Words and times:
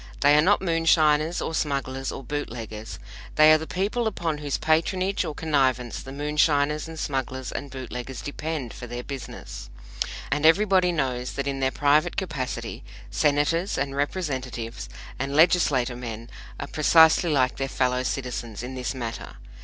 They 0.21 0.35
are 0.35 0.41
not 0.41 0.63
moonshiners 0.63 1.41
or 1.43 1.53
smugglers 1.53 2.11
or 2.11 2.23
bootleggers; 2.23 2.97
they 3.35 3.53
are 3.53 3.59
the 3.59 3.67
people 3.67 4.07
upon 4.07 4.39
whose 4.39 4.57
patronage 4.57 5.23
or 5.23 5.35
connivance 5.35 6.01
the 6.01 6.11
moonshiners 6.11 6.87
and 6.87 6.97
smugglers 6.97 7.51
and 7.51 7.69
bootleggers 7.69 8.23
depend 8.23 8.73
for 8.73 8.87
their 8.87 9.03
business. 9.03 9.69
And 10.31 10.43
everybody 10.43 10.91
knows 10.91 11.33
that, 11.33 11.45
in 11.45 11.59
their 11.59 11.69
private 11.69 12.17
capacity, 12.17 12.83
Senators 13.11 13.77
and 13.77 13.95
Representatives 13.95 14.89
and 15.19 15.35
Legislaturemen 15.35 16.29
are 16.59 16.65
precisely 16.65 17.29
like 17.31 17.57
their 17.57 17.69
fellow 17.69 18.01
citizens 18.01 18.63
in 18.63 18.73
this 18.73 18.95
matter. 18.95 19.35